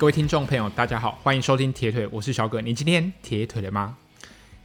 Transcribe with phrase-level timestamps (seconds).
[0.00, 2.62] 各位听众朋友，大家好，欢迎收听铁腿，我是小葛。
[2.62, 3.98] 你今天铁腿了吗？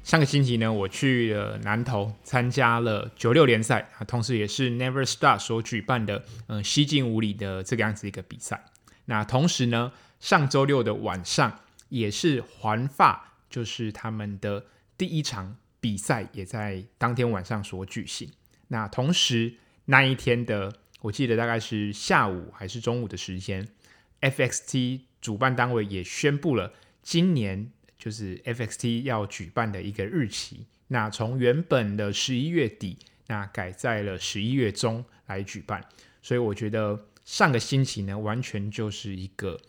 [0.02, 8.63] 上个星期呢，我去了南投参加了九六联赛啊，同时也是 Neverstar 所举办的嗯西进五里的这个样子一个比赛。
[9.07, 11.59] 那同时呢，上周六的晚上
[11.90, 14.63] 也是环法，就是他们的
[14.98, 18.31] 第一场比赛，也在当天晚上所举行。
[18.70, 20.71] 那同时那一天的，
[21.02, 23.67] 我记得大概是下午还是中午的时间
[24.21, 25.02] ，FXT。
[25.25, 26.71] 主办单位也宣布了
[27.02, 30.67] 今年就是 FXT 要举办的一个日期。
[30.89, 35.84] 那从原本的十一月底，那改在了十一月中来举办。
[36.21, 39.59] 所以我觉得上个星期呢，完全就是一个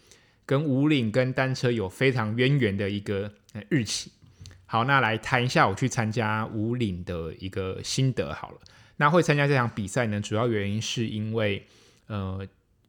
[0.45, 3.33] 跟五岭跟单车有非常渊源的一个
[3.71, 4.13] 日期。
[4.67, 8.59] 好，那来谈一下我去参加五岭的一个心得好了。
[8.99, 11.67] 那会参加这场比赛呢，主要原因是因为
[12.09, 12.47] 呃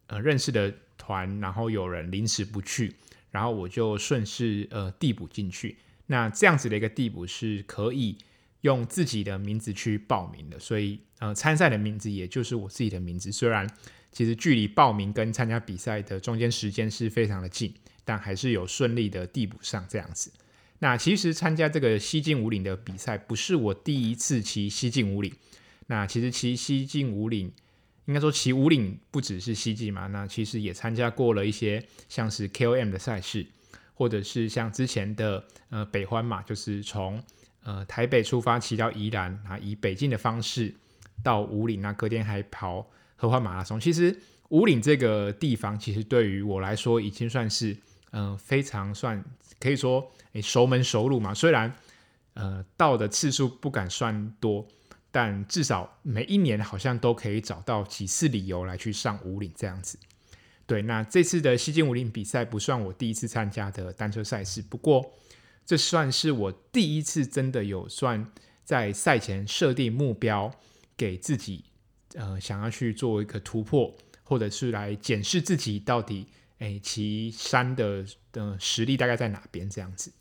[0.07, 0.73] 呃认识的。
[1.07, 2.93] 团，然后有人临时不去，
[3.31, 5.77] 然后我就顺势呃递补进去。
[6.07, 8.17] 那这样子的一个递补是可以
[8.61, 13.31] 用自己的名字去报名的，所以呃参赛的名字也就是我自己的名字。
[13.31, 13.65] 虽然
[14.11, 20.29] 其实距离报名跟参加比赛的中间时间是非常的近，但还是有顺利的递补上这样子。
[20.79, 25.33] 那其实参加这个西进武岭的比赛不是我第一次骑西进武岭，
[25.85, 27.53] 那其实骑西进武岭。
[28.07, 33.45] 应该说骑五岭不只是西季嘛，那其实也参加过了一些像是 KOM 的赛事，
[33.93, 37.21] 或者是像之前的呃北欢嘛，就是从
[37.63, 40.73] 呃台北出发骑到宜兰啊，以北进的方式
[41.21, 43.77] 到五岭，那隔天还跑合欢马拉松。
[43.77, 44.17] 其实
[44.49, 47.73] 五岭这个地方，其实对于我来说已经算是
[48.11, 49.21] 嗯、呃、非常算
[49.59, 51.75] 可以说诶、熟门熟路嘛，虽然
[52.35, 54.65] 呃到的次数不敢算多。
[55.11, 59.97] 但至少每一年好像都可以找到几次理由来去上武岭这样子。
[60.65, 65.13] 对，那这次的西进武岭比赛不算我第一次参加的单车赛事，不过
[65.65, 68.29] 这算是我第一次真的有算
[68.63, 70.53] 在赛前设定目标，
[70.97, 71.63] 给自己
[72.15, 76.27] 呃想要去做一个突破，或者是来检视自己到底
[76.59, 80.11] 诶骑山的的实力大概在哪边这样子。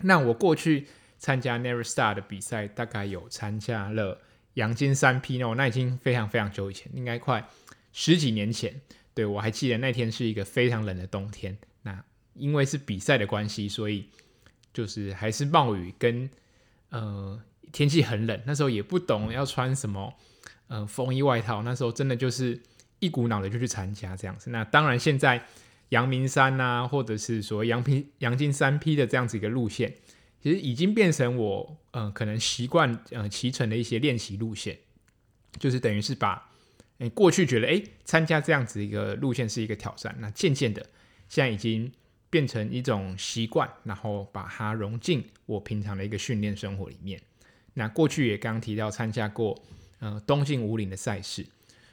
[0.00, 0.86] 那我过去。
[1.18, 4.20] 参加 Neverstar 的比赛，大概有参加了
[4.54, 7.48] 阳金三 P 哦，那已经非常非常久以前，应该快
[7.92, 8.80] 十几年前。
[9.14, 14.08] 对，我还记得那天是一个非常冷的冬天，那因为是比赛的关系，所以
[14.72, 16.30] 就是还是冒雨跟
[16.90, 17.40] 呃
[17.72, 20.14] 天气很冷，那时候也不懂要穿什么
[20.68, 22.60] 呃风衣外套，那时候真的就是
[23.00, 24.50] 一股脑的就去参加这样子。
[24.50, 25.44] 那当然现在
[25.88, 29.92] 阳明山啊，或者是说阳平阳金三 P 的这样子一个路线。
[30.40, 34.78] 其实已经变成我呃可能习惯呃骑乘的一些练习路线，
[35.58, 36.50] 就是等于是把
[36.98, 40.80] 诶过去觉得诶参加这样子一个路线是一个挑战，那渐渐的
[41.28, 41.90] 现在已经
[42.30, 47.20] 变成一种习惯，然后把它融进我平常的一个训练生活里面。
[47.74, 49.60] 那过去也刚提到参加过
[49.98, 51.46] 呃东进武岭的赛事，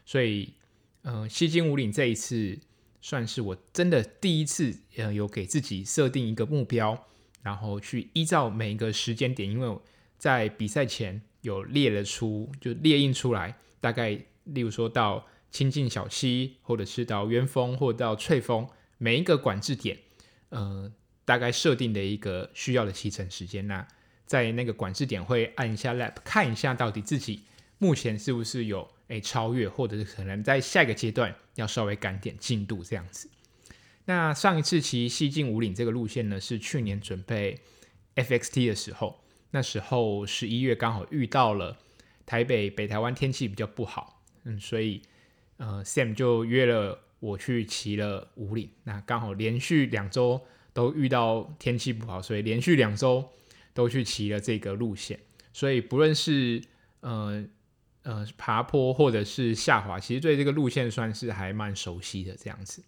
[0.05, 0.53] 所以
[1.01, 2.59] 呃西进武岭这一次
[3.01, 7.07] 算是我真的第一次呃有给自己设定一个目标。
[7.45, 9.77] 然后去依照每一个时间点，因为
[10.17, 18.67] 在比赛前有列了出，就列印出来，大概例如说到清境小溪，或者是到鸢峰，或者到翠峰，
[18.97, 19.99] 每一个管制点，
[20.49, 20.91] 呃，
[21.23, 23.67] 大概设定的一个需要的骑乘时间。
[23.67, 23.87] 那
[24.25, 27.43] 在那个管制点会按一下 lap，看一下到底自己
[27.77, 33.29] 目前是不是有诶超越，或者是可能在下一个阶段要稍微赶点进度这样子。
[34.05, 37.59] 那上一次骑西进五岭这个路线呢，是去年准备
[38.15, 41.77] FXT 的时候，那时候十一月刚好遇到了
[42.25, 45.01] 台北北台湾天气比较不好，嗯，所以
[45.57, 50.39] 呃 Sam 就约了我去骑了五岭，那刚好连续两周
[50.71, 53.27] 都遇到天气不好，所以连续两周
[53.73, 55.19] 都去骑了这个路线，
[55.51, 56.61] 所以不论是
[56.99, 57.43] 呃
[58.03, 62.83] 呃爬坡或者是下滑，其实对这个路线算是还蛮熟悉的这样子。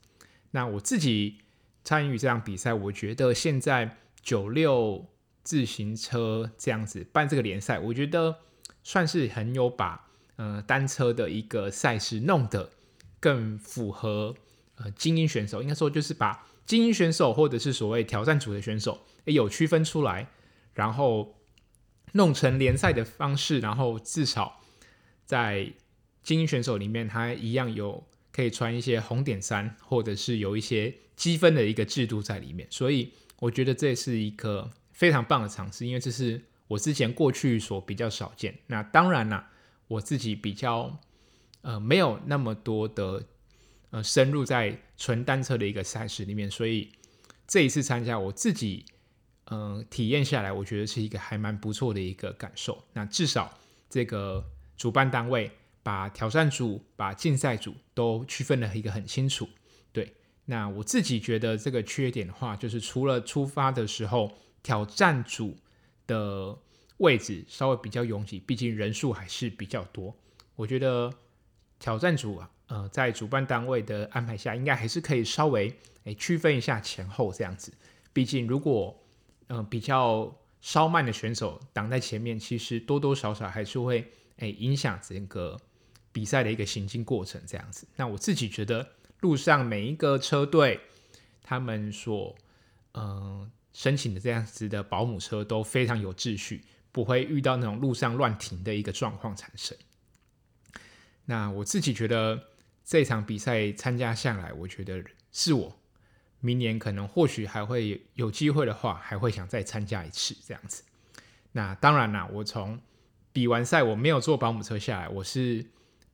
[0.51, 1.39] 那我自己
[1.83, 5.05] 参与这场比赛，我觉得现在九六
[5.43, 8.37] 自行车这样子办这个联赛，我觉得
[8.83, 12.71] 算是很有把呃单车的一个赛事弄得
[13.19, 14.35] 更符合
[14.75, 20.29] 呃精英选手，应该说就是把精英选手或者是所谓挑战组的选手也有区分出来，
[20.73, 21.35] 然后
[22.13, 24.61] 弄成联赛的方式，然后至少
[25.25, 25.73] 在
[26.23, 28.05] 精英选手里面，他一样有。
[28.37, 38.53] 可以穿一些红点衫，或者是有一些积分的一个制度在里面，所以我觉得这是一个非常棒的尝试，因为这是我之前过去所比较少见。
[38.67, 39.49] 那当然啦，
[39.87, 40.99] 我自己比较
[41.61, 43.25] 呃没有那么多的
[43.89, 46.91] 呃深入在纯单车的一个赛事里面，所以
[47.47, 48.85] 这一次参加，我自己
[49.45, 52.83] 嗯、呃、体验下来，我觉得是一个还蛮不错的一个感受。
[52.93, 53.57] 那至少
[53.89, 54.45] 这个
[54.77, 55.49] 主办单位
[55.87, 59.47] 把挑战组、把竞赛组都区分了一个很清楚。
[59.93, 60.13] 对，
[60.43, 64.29] 那我自己觉得这个缺点的话，就是除了出发的时候
[64.61, 65.55] 挑战组
[66.05, 66.57] 的
[66.97, 70.13] 位置稍微比较拥挤，毕竟人数还是比较多。
[70.57, 71.09] 我觉得
[71.79, 72.51] 挑战组啊。
[72.67, 75.73] 呃，在主办单位的安排下，应该还是可以稍微
[76.03, 77.71] 诶区分一下前后这样子。
[78.11, 78.93] 毕竟，如果
[79.47, 85.57] 呃比较稍慢的选手挡在前面，其实多多少少还是会诶影响整个
[86.17, 87.85] 比赛的一个行进过程这样子。
[87.95, 90.79] 那我自己觉得，路上每一个车队
[91.43, 92.35] 他们所
[92.93, 99.77] 嗯、申请的这样子的保姆车都非常有秩序，不会遇到那种路上乱停的一个状况产生。
[101.25, 102.41] 那我自己觉得。
[102.89, 105.03] 这场比赛参加下来，我觉得
[105.33, 105.77] 是我
[106.39, 110.85] 明年可能或许还会有机会的话，还会想再参加一次这样子。
[111.51, 112.79] 那当然啦，我从
[113.33, 115.65] 比完赛我没有坐保姆车下来，我是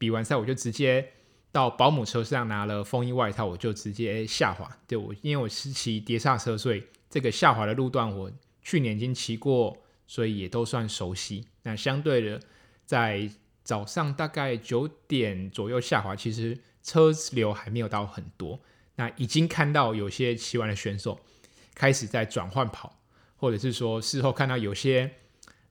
[0.04, 1.14] 比完赛我就直接
[1.50, 4.70] 到保姆车上拿了风衣外套，我就直接下滑。
[4.86, 8.30] 对，我因为我是骑碟刹车，所以这个下滑的路段我
[8.62, 11.48] 去年已经骑过，所以也都算熟悉。
[11.62, 12.38] 那相对的，
[12.86, 13.30] 在
[13.64, 18.60] 早上大概九点左右下滑，其实车流还没有到很多。
[18.96, 21.18] 那已经看到有些骑完的选手
[21.74, 23.00] 开始在转换跑，
[23.38, 25.10] 或者是说事后看到有些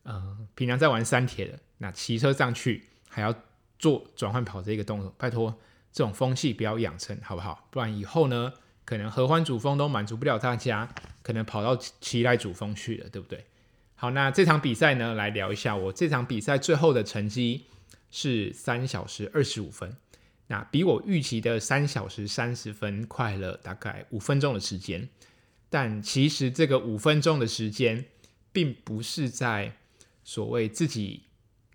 [0.04, 3.34] 呃平常在玩三铁的，那骑车上去还要
[3.82, 5.12] 做转换跑这个动作。
[5.18, 5.52] 拜托，
[5.92, 7.68] 这种风气不要养成好不好？
[7.70, 8.52] 不然以后呢，
[8.84, 10.88] 可能合欢主峰都满足不了大家，
[11.22, 13.44] 可能跑到骑来主峰去了，对不对？
[13.96, 17.66] 好，那这场比赛呢，来聊一下我这场比赛最后的成绩。
[18.14, 19.96] 是三小时二十五分，
[20.48, 25.08] 那比我预期的三小时三十分快了大概五分钟的时间。
[25.70, 28.04] 但其实这个五分钟的时间，
[28.52, 29.72] 并不是在
[30.24, 31.22] 所谓自己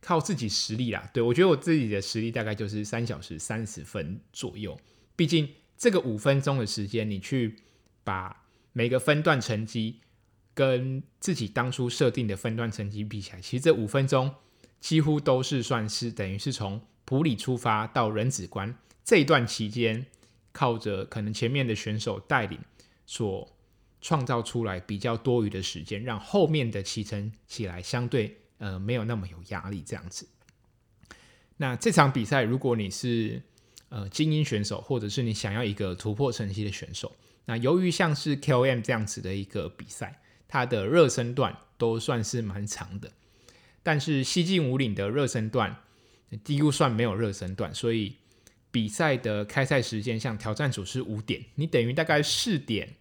[0.07, 1.09] 靠自己实力啦。
[1.13, 4.79] 对，我觉得我自己的实力大概就是三小时三十分左右。
[5.17, 7.57] 毕竟这个五分钟的时间，你去
[8.05, 9.99] 把每个分段成绩
[10.53, 14.33] 跟自己当初设定的分段成绩比起来，其实这五分钟。
[14.79, 20.05] 几乎都是算是等于是从普里出发到人子关这一段期间，
[20.51, 22.59] 靠着可能前面的选手带领
[23.07, 23.57] 所
[23.99, 30.27] 创造出来比较多余的时间，让后面的骑乘起来相对呃没有那么有压力这样子。
[31.57, 33.41] 那这场比赛，如果你是
[33.89, 37.15] 呃精英选手，或者是你想要一个突破成绩的选手，
[37.45, 43.11] 那由于像是 KOM 这样子的一个比赛，它的热身段都算是蛮长的。
[43.81, 45.77] 但是西进武岭的热身段，
[46.43, 48.17] 几乎算没有热身段，所以
[48.69, 52.97] 比赛的开赛时间，像挑战组是五点，你等于大概四点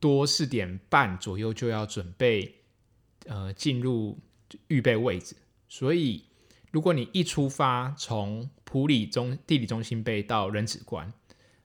[0.00, 2.62] 多、四点半左右就要准备，
[3.26, 4.18] 呃，进入
[4.68, 5.36] 预备位置。
[5.68, 6.24] 所以
[6.70, 11.12] 如果你一出发从普里中地理中心杯到人子关，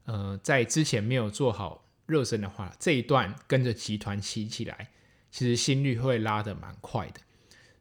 [0.05, 4.89] 呃，在之前没有做好热身的话，这一段跟着集团骑起来，
[5.31, 7.21] 其实心率会拉得蛮快的，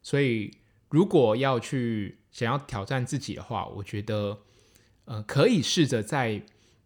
[0.02, 0.52] 所以。
[0.92, 4.40] 如果要去想要挑战自己的话，我觉得，
[5.04, 6.42] 呃，可以试着在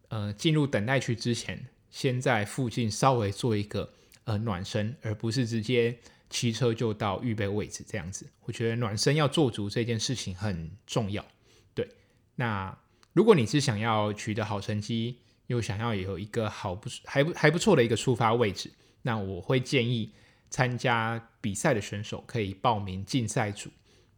[0.08, 3.94] 呃进入等待区之前，先在附近稍微做一个
[4.24, 5.98] 呃暖身，而不是直接
[6.34, 8.28] 骑车就到预备位置这样子。
[8.42, 11.24] 我觉得暖身要做足这件事情很重要。
[11.72, 11.88] 对，
[12.34, 12.76] 那
[13.12, 18.68] 如果你是想要取得好成绩，又想要有一个好不还不还不错的一个出发位置，
[19.02, 20.12] 那我会建议
[20.50, 23.70] 参加比赛的选手可以报名竞赛组。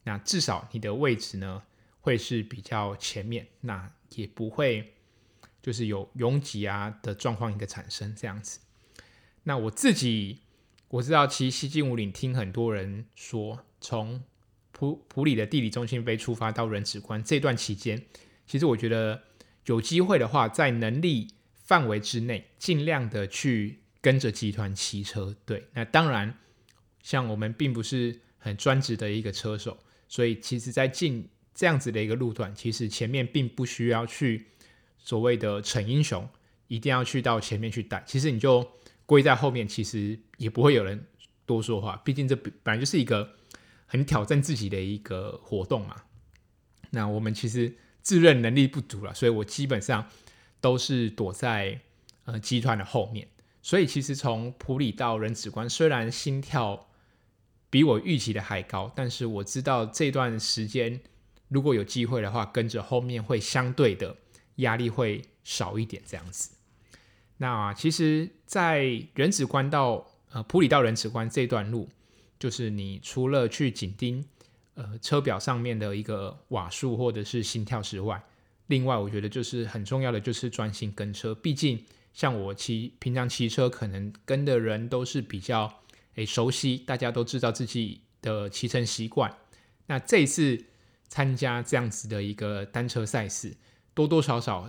[0.04, 1.62] 那至少你的位置呢，
[2.00, 4.94] 会是比较前面，那也不会
[5.60, 8.58] 就是有拥挤啊的状况一个产生这样子。
[9.42, 10.40] 那我自己
[10.88, 14.22] 我知道骑西进五岭，听很多人说，从
[14.72, 18.04] 普普里的地理中心被出发到人子关这段期间，
[18.46, 19.22] 其实我觉得
[19.66, 21.28] 有机会的话，在能力
[21.64, 25.34] 范围之内，尽量的去跟着集团骑车。
[25.44, 26.38] 对，那当然，
[27.02, 29.76] 像我们并不是很专职的一个车手。
[30.08, 34.46] 所以，其实，在进这样子的一个路段，其实前面并不需要去
[34.98, 36.28] 所谓的逞英雄，
[36.68, 38.04] 一定要去到前面去带。
[38.06, 38.64] 其实你就
[39.06, 41.06] 归在后面，其实也不会有人
[41.46, 41.96] 多说话。
[42.04, 43.36] 毕竟这本来就是一个
[43.86, 46.02] 很挑战自己的一个活动嘛。
[46.90, 50.06] 那我们其实自认能力不足了，所以我基本上
[50.60, 51.80] 都是躲在
[52.24, 53.28] 呃集团的后面。
[53.62, 56.88] 所以，其实从普里到人子关，虽然心跳。
[57.68, 60.98] 比我预期的还高，但是我知道这段时间
[61.48, 64.16] 如果有机会的话，跟着后面会相对的
[64.56, 66.55] 压力会少一点这样子。
[67.38, 71.88] 那其实，在原子关到呃普里到人子关这段路，
[72.38, 74.24] 就是你除了去紧盯
[74.74, 78.22] 呃车表上面的一个瓦数或者是心跳之外，
[78.68, 81.34] 另外我觉得就是很重要的就是专心跟车。
[81.34, 85.82] 毕竟像我骑平常骑车，可能跟的人都是比较
[86.14, 89.36] 诶熟悉，大家都知道自己的骑乘习惯。
[89.88, 90.64] 那这一次
[91.06, 93.54] 参加这样子的一个单车赛事，
[93.92, 94.66] 多多少少。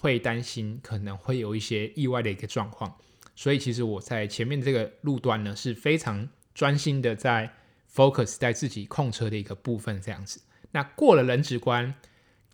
[0.00, 2.96] 会担心可能会有一些意外的一个状况，
[3.34, 7.52] 所以其实我在前面这个路段呢是非常专心的在
[7.92, 10.40] focus 在自己控车的一个部分这样子。
[10.70, 11.92] 那过了人止关，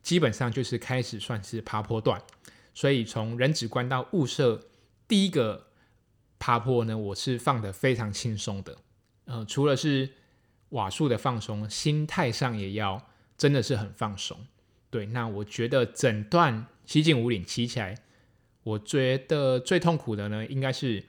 [0.02, 2.18] 基本上就是开始算是爬坡段，
[2.72, 4.68] 所以从人止关到雾社
[5.06, 5.66] 第一个
[6.38, 8.78] 爬坡呢，我是放得非常轻松的。
[9.26, 10.08] 呃，除了是
[10.70, 14.46] 瓦数的放松，心态上也要真的是很放松。
[14.88, 16.68] 对，那我觉得整段。
[16.87, 17.95] 西进五岭骑起来，
[18.62, 21.05] 我觉得最痛苦的呢，应该是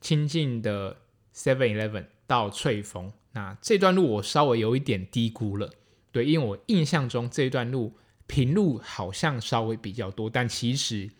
[0.00, 0.98] 清境的
[1.34, 3.12] Seven Eleven 到翠峰。
[3.32, 5.72] 那这段路我稍微有一点低估了，
[6.12, 7.94] 对，因为我印象中这段路
[8.26, 11.10] 平路好像稍微比较多，但其实，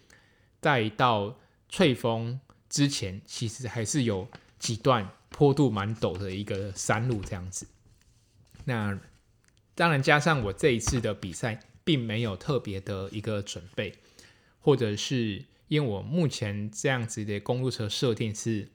[0.60, 1.38] 在到
[1.68, 2.38] 翠峰
[2.68, 7.66] 之前，其实还是有几段坡度蛮陡的一个山路这样子。
[8.64, 8.98] 那
[9.74, 11.60] 当然加上我这一次的比赛。
[11.86, 13.94] 并没有特别的一个准备，
[14.58, 18.70] 或者是因为我目前这样子的公路车设定是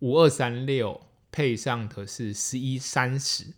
[0.00, 1.00] 五二三六
[1.32, 3.54] 配上的是十一三十，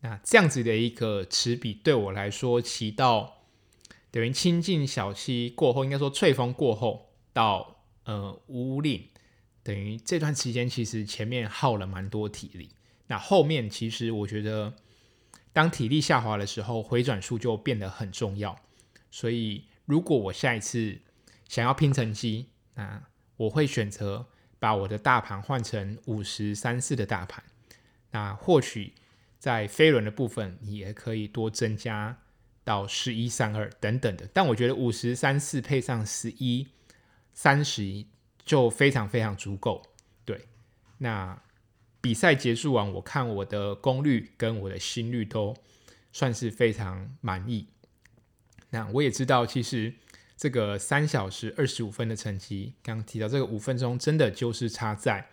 [0.00, 3.46] 那这样子的一个齿比对我来说，骑到
[4.10, 9.08] 等于清境小溪过后，应该说翠峰过后到呃武岭，
[9.62, 12.68] 等于这段时间其实前面耗了蛮多体力，
[13.06, 14.74] 那后面其实我觉得。
[15.52, 18.58] 当体力下滑的时候，回转数就变得很重要。
[19.10, 20.98] 所以，如果我下一次
[21.48, 23.02] 想要拼成绩，那
[23.36, 24.26] 我会选择
[24.58, 27.44] 把我的大盘换成五十三四的大盘。
[28.12, 28.94] 那或许
[29.38, 32.18] 在飞轮的部分，你也可以多增加
[32.64, 34.26] 到十一三二等等的。
[34.32, 36.66] 但我觉得五十三四配上十一
[37.34, 38.06] 三十
[38.44, 39.82] 就非常非常足够。
[40.24, 40.46] 对，
[40.98, 41.42] 那。
[42.02, 45.56] 比赛结束完，我看我的功率跟我的心率都
[46.12, 47.68] 算是非常满意。
[48.70, 49.94] 那我也知道，其实
[50.36, 55.28] 这个三小时二十五分的成绩，刚刚提到这个五分钟，真的就是差在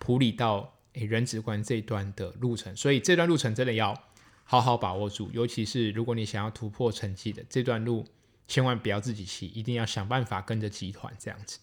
[0.00, 3.96] 普里到诶人止关这一段的路程，所以这段路程真的要
[4.42, 5.30] 好好把握住。
[5.32, 8.08] 尤其是如果你想要突破成绩的这段路，
[8.48, 11.60] 千万不要自己骑，一定要想办法跟着集团这样子。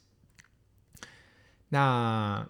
[1.68, 2.50] 那。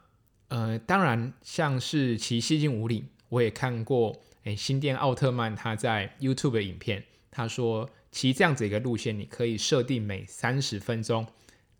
[0.49, 4.21] 呃，当然，像是骑西进五岭，我也看过。
[4.43, 11.27] 诶，新店奥特曼他在 YouTube 的影片，他说骑这样子一个路线，你可以设定每三十分钟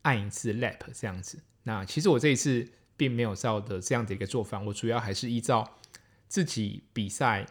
[0.02, 1.40] 按一次 lap 这样子。
[1.64, 5.78] 那其实我这一次并没有照的这样的一个做法，我主要还是依照
[6.28, 7.46] 自己比赛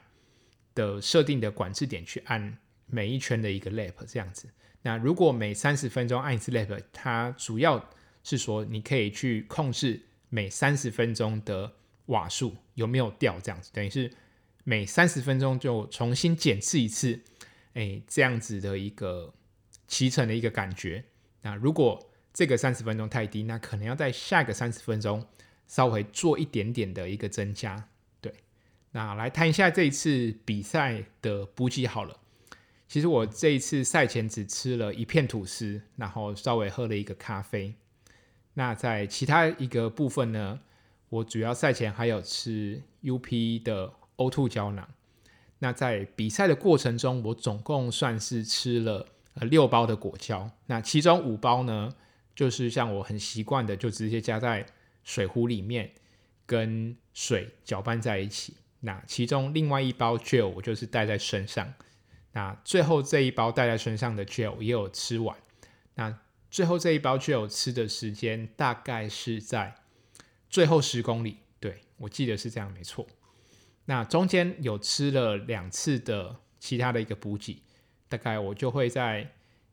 [0.74, 4.50] 的设定的管制点去按每一圈的一个 lap 这样子。
[4.82, 7.88] 那如果每三十分钟按一次 lap，它主要
[8.22, 10.02] 是说你可以去控制。
[10.28, 11.72] 每三十分钟的
[12.06, 13.38] 瓦数有没有掉？
[13.40, 14.12] 这样子等于是
[14.64, 17.20] 每三十分钟就重新检测一次，
[17.74, 19.32] 哎，这样子的一个
[19.86, 21.04] 骑乘的一个感觉。
[21.42, 25.26] 那如果这个三十分钟太低，那可能要在下个三十分钟
[25.66, 27.88] 稍微做一点点的一个增加。
[28.20, 28.34] 对，
[28.90, 32.20] 那来谈一下这一次比赛的补给好了。
[32.88, 37.74] 其实我这一次赛前只吃了一片吐司，然后稍微喝了一个咖啡。
[38.58, 40.58] 那在其他一个部分呢，
[41.10, 44.88] 我主要赛前还有吃 UP 的 O2 胶囊。
[45.58, 50.50] 那在比赛的过程中，我总共算是吃了呃六包的果胶。
[50.66, 51.94] 那其中五包呢，
[52.34, 54.64] 就是像我很习惯的，就直接加在
[55.04, 55.92] 水壶里面，
[56.46, 58.56] 跟水搅拌在一起。
[58.80, 61.74] 那其中另外一包 gel 我就是带在身上。
[62.32, 65.36] 那最后这一包带在身上的 gel 也有吃完。
[65.94, 66.18] 那
[66.56, 69.74] 最后这一包 gel 吃的时间大概是在
[70.48, 73.06] 最后十公里，对，我记得是这样，没错。
[73.84, 77.60] 那中间有吃了两次的其他的一个补给，
[78.08, 79.30] 大概我就会在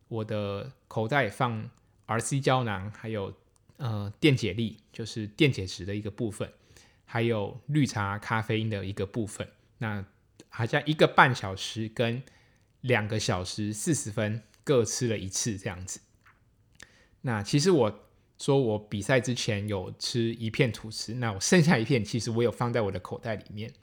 [0.10, 1.70] 我的口袋放
[2.06, 3.34] RC 胶囊，还有
[3.78, 6.52] 呃电解力，就是电解质的一个部分，
[7.06, 9.48] 还有绿茶咖啡因的一个部分。
[9.78, 10.06] 那
[10.50, 12.22] 好像一个半小时跟
[12.82, 16.02] 两个小时四十分各吃了一次这样子。
[17.26, 23.74] 那其实我说我比赛之前有吃一片吐司，那我剩下一片其实我有放在我的口袋里面。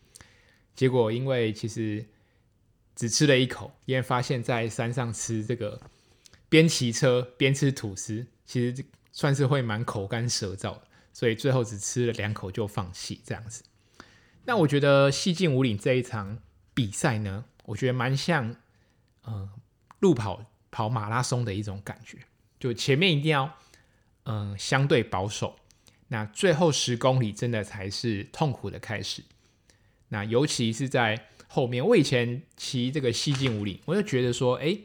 [0.74, 2.06] 结果因为其实
[2.94, 5.80] 只吃了一口，因为发现在山上吃这个
[6.48, 10.78] 边骑车边吃吐司，其实算是会蛮口干舌燥，
[11.12, 13.64] 所以最后只吃了两口就放弃这样子。
[14.44, 16.38] 那我觉得西进五岭这一场
[16.74, 18.56] 比赛呢，我觉得蛮像
[19.22, 19.48] 呃
[19.98, 22.18] 路跑跑马拉松的一种感觉，
[22.60, 23.52] 就前面一定要
[24.24, 25.56] 嗯、相对保守，
[26.08, 29.24] 那最后十公里真的才是痛苦的开始。
[30.08, 34.76] 那尤其是在后面，我以前骑这个西进五岭，我就觉得说，哎，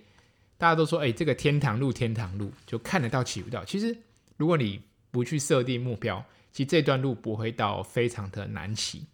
[0.58, 3.64] 大家都说，哎，这个天堂路，天堂路，就看得到骑不到。
[3.66, 3.96] 其实，
[4.38, 9.06] 如果你不去设定目标，其实这段路不会到非常的难骑。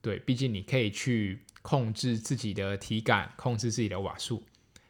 [0.00, 4.42] 对，毕竟你可以去控制自己的体感，控制自己的瓦数。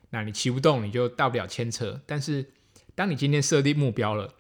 [0.08, 2.00] 那你骑不动，你就到不了牵车。
[2.06, 2.48] 但是，
[3.00, 4.34] 当你今天设定目标了，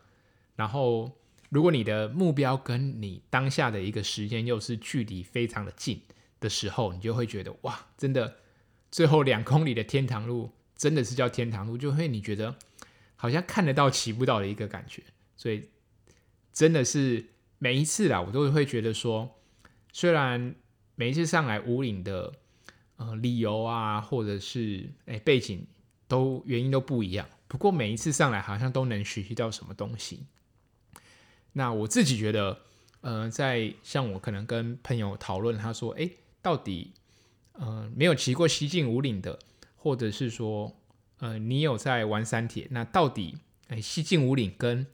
[0.54, 1.10] 然后
[1.48, 6.02] 如果你的目标跟你当下的一个时间又是距离非常的近。
[6.40, 8.36] 的时候，你就会觉得哇，真的，
[8.90, 12.56] 最后两公里的天堂路真的是叫天堂路，就会你觉得
[13.14, 15.02] 好像看得到骑不到的一个感觉，
[15.36, 15.68] 所以
[16.50, 17.26] 真的是
[17.58, 19.38] 每一次啦，我都会觉得说，
[19.92, 20.54] 虽然
[20.94, 22.32] 每一次上来五岭的
[22.96, 25.66] 呃理由啊，或者是哎背景
[26.08, 30.24] 都原因都不一样，不过每一次上来好像都能学习到什么东西。
[31.52, 32.60] 那我自己觉得，
[33.02, 36.10] 呃，在像我可能跟朋友讨论，他说，哎。
[36.42, 36.94] 到底，
[37.52, 39.38] 呃，没有骑过西进武岭的，
[39.76, 40.74] 或者是说，
[41.18, 43.36] 呃，你有在玩三铁，那到底，
[43.68, 44.86] 哎，西进武岭跟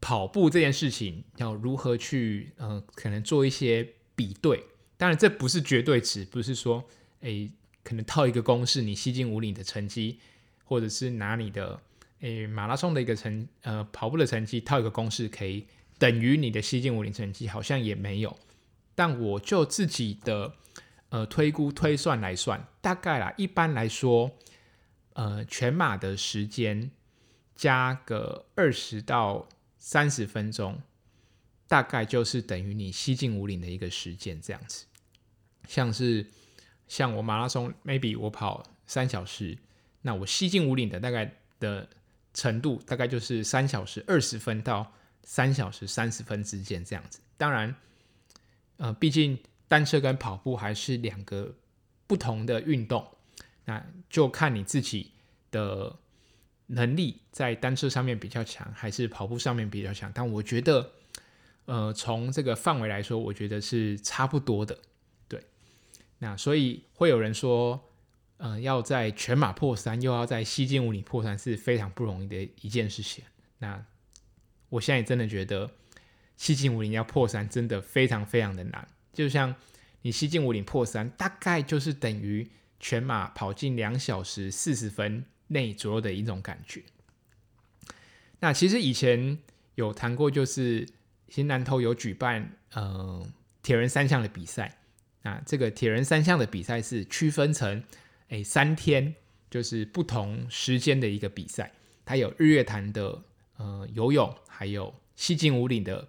[0.00, 4.64] 跑步这件事情要如何去，呃，可能做一些比对？
[4.96, 6.88] 当然，这不是绝对值，不是说，
[7.20, 7.50] 哎，
[7.84, 10.20] 可能套一个公式，你西进武岭的成绩，
[10.66, 11.80] 或者是拿你的，
[12.20, 15.64] 诶，马拉松的一个成，呃，跑步的成绩套一个公式，可以
[15.98, 18.36] 等于你的西进武岭成绩，好像也没有。
[18.94, 20.54] 但我就自己的
[21.10, 24.32] 呃推估推算来算，大概啦，一般来说，
[25.14, 26.90] 呃，全马的时间
[27.54, 30.82] 加个二十到三十分钟，
[31.68, 34.86] 大概就是等于你西进武岭的一个时间这样子。
[35.68, 36.26] 像是
[36.88, 39.58] 像我马拉松，maybe 我跑三小时，
[40.06, 41.86] 那我西进五岭的大概的
[42.32, 44.90] 程度，大概就是三小时二十分到
[45.22, 47.20] 三小时三十分之间这样子。
[47.36, 47.74] 当然。
[48.78, 49.38] 呃，毕竟
[49.68, 51.50] 单车跟跑步还是两个
[52.06, 53.02] 不同的运动，
[53.64, 55.12] 那就看你自己
[55.50, 55.96] 的
[56.66, 60.12] 能力在单车上面比较强，还是跑步上面比较强。
[60.14, 60.92] 但我觉得，
[61.64, 64.78] 呃，从这个范围来说，我觉得是差不多的。
[65.26, 65.42] 对，
[66.18, 67.82] 那所以会有人说，
[68.38, 73.24] 呃，要在全马破三，又要在西进五里破三，是非常不容易的一件事情。
[73.58, 73.84] 那
[74.68, 75.70] 我现在真的觉得。
[76.38, 78.86] 西进五里要破三，真的非常非常的难。
[79.10, 79.54] 就像
[80.02, 82.46] 你西进五里破三，大概就是等于
[82.78, 86.82] 全马跑进两小时四十分内左右的一种感觉。
[88.40, 89.38] 那其实以前
[89.76, 90.86] 有谈过，就是
[91.30, 93.26] 新南投有举办呃
[93.62, 94.76] 铁人三项的比赛。
[95.22, 97.82] 那这个铁人三项的比赛是区分成
[98.28, 99.14] 诶三天，
[99.50, 101.72] 就是不同时间的一个比赛。
[102.04, 103.22] 它有日月潭的
[103.56, 106.08] 呃游泳，还有西进武岭的。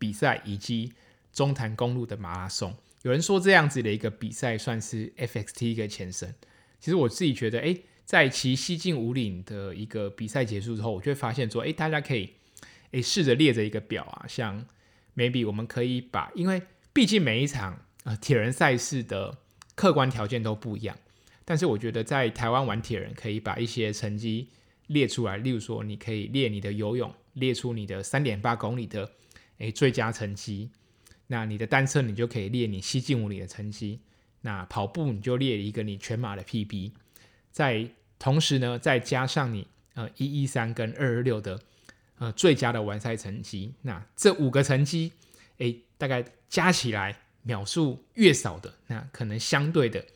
[0.00, 0.94] 比赛以及
[1.30, 6.34] 中潭公路的马拉松，有人说这样子的一个比赛算是 FXT 一个前身。
[6.80, 12.32] 其实我自己觉得，哎，在骑西进武岭的一个比赛结束之后，我就会发现说，哎，大家可以，
[12.92, 14.64] 哎，试着列着一个表啊，像
[15.14, 16.62] maybe 我们可以把，因为
[16.94, 19.36] 毕竟每一场呃铁人赛事的
[19.74, 20.96] 客观条件都不一样，
[21.50, 24.46] 但是我觉得在台湾玩铁人可以把一些成绩
[24.86, 29.10] 列出来，例如说你可以列你的游泳，列出你的三点八公里的。
[29.58, 30.70] 诶，最佳成绩。
[31.26, 33.98] 那你的单车，你就可以列你西进五里的成绩。
[34.42, 36.92] 那跑步，你就列一个你全马的 PB。
[37.50, 41.60] 在同时呢，再加上你呃一一三跟二二六的
[42.18, 43.74] 呃最佳的完赛成绩。
[43.82, 45.10] 那这五个成绩，
[45.58, 50.06] 诶，大概加起来秒数越少的，那可能相对的，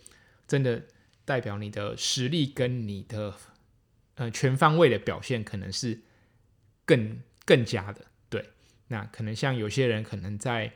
[0.46, 0.80] 真的
[1.24, 3.34] 代表你的实力跟你的
[4.16, 6.00] 呃全方位的表现，可能是
[6.84, 8.50] 更更加的对。
[8.88, 10.72] 那可能像有些人可能在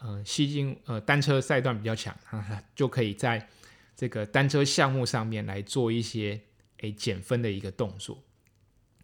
[0.00, 3.48] 呃西京呃单车赛段比较强，啊，就可以在
[3.94, 6.40] 这个单车项目上面来做一些
[6.78, 8.22] 诶减分的一个动作。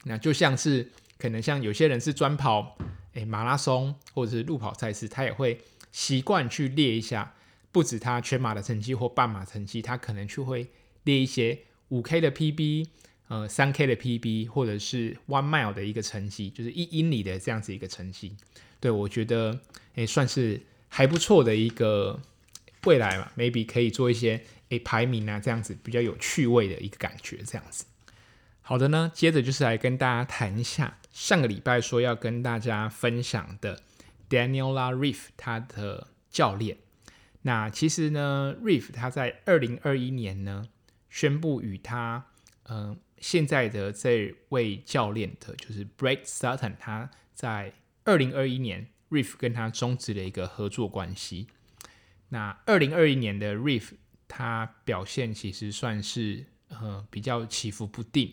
[0.05, 2.77] 那就像是可能像有些人是专跑
[3.13, 5.61] 诶马拉松或者是路跑赛事，他也会
[5.93, 7.35] 习惯去列一下，
[7.73, 10.69] 不止他全马的成绩或半马成绩，他可能就会
[11.03, 11.59] 列一些
[11.89, 12.87] 五 K 的 PB。
[13.29, 18.37] 呃，三 K 的 PB 或者是 One Mile 的一个成绩，就是一英里的这样子一个成绩，
[18.79, 19.59] 对，我觉得，
[19.95, 22.21] 诶，算是还不错的一个
[22.85, 27.87] 未来嘛，maybe 可以做一些诶排名啊，这样子比较有趣味的一个感觉，这样子。
[28.61, 33.81] 好的呢，接着就是来跟大家谈一下上个礼拜说要跟大家分享的
[34.29, 36.77] Daniela Ryf 他的教练。
[37.43, 40.69] 那其实呢，Ryf 他在二零二一年呢
[41.11, 42.27] 宣布与他
[42.65, 47.73] 嗯、呃、现在的这位教练的，就是 Brad Sutton，他在
[48.05, 51.49] 二零二一年 Rif 跟他终止了一个合作关系。
[52.29, 53.91] 那二零二一年的 Rif
[54.27, 58.33] 他表现其实算是呃比较起伏不定，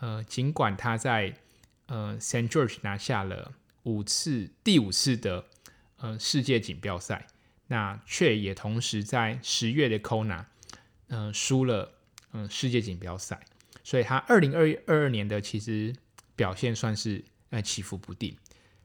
[0.00, 1.38] 呃尽管他在
[1.86, 5.46] 呃 s a n t George 拿下了五次第五次的
[5.98, 7.26] 呃世界锦标赛，
[7.66, 10.44] 那却也同时在十月的 Kona
[11.08, 11.92] 呃输了
[12.32, 13.40] 嗯、世界锦标赛，
[13.82, 15.94] 所以他二零二二年的其实
[16.34, 18.36] 表现算是呃起伏不定，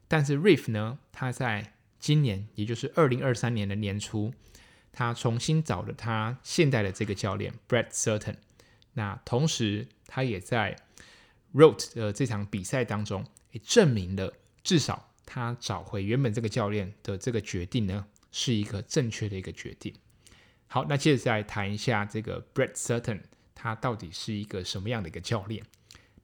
[0.06, 4.32] 但是 Rif 呢他在今年也就是二零二三年的年初。
[4.92, 8.34] 他重新找了他现在的这个教练 Brett Sutton，
[8.94, 10.76] 那同时他也在
[11.54, 19.94] Roth 的这场比赛当中也证明了，至少他找回原本这个教练的这个决定呢，是一个正确的一个决定。
[20.66, 23.22] 好，那接着再谈一下这个 Brett Sutton，
[23.54, 25.64] 他到底是一个什么样的一个教练？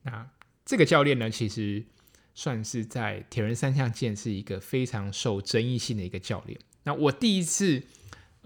[0.03, 0.29] 那
[0.65, 1.85] 这个教练呢，其实
[2.33, 6.59] 算是在铁人三项界是一个非常受争议性的一个教练。
[6.83, 7.83] 那我第一次。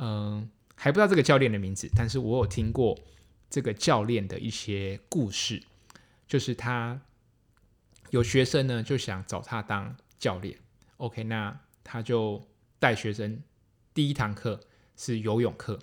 [0.03, 2.97] 嗯，还不知道这个教练的名字，但是我有听过
[3.51, 5.61] 这个教练的一些故事，
[6.27, 6.99] 就是他
[8.09, 10.57] 有学生呢就想找他当教练
[10.97, 12.43] ，OK，那他就
[12.79, 13.43] 带学生
[13.93, 14.61] 第一堂课
[14.95, 15.79] 是游泳课，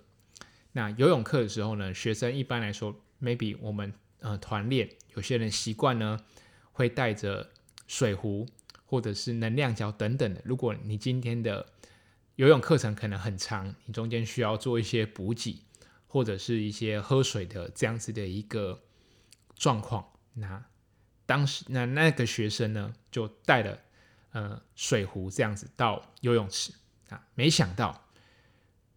[0.73, 6.19] 那游泳课的时候呢，学生一般来说，maybe 我们呃团练有些人习惯呢
[6.73, 7.51] 会带着
[7.87, 8.47] 水壶
[8.87, 11.67] 或者是能量胶等等的，如果你今天的
[12.37, 15.65] 游泳课程可能很长，你中间需要做一些补给，
[16.07, 18.85] 或者是一些喝水的这样子的一个
[19.55, 20.13] 状况。
[20.33, 20.65] 那
[21.27, 23.79] 当时那那个学生呢，就带了
[24.31, 26.73] 呃水壶这样子到游泳池。
[27.09, 28.09] 啊，没想到